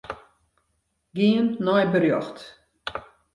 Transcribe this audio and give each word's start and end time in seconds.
Gean 1.15 1.47
nei 1.65 1.85
berjocht. 1.93 2.37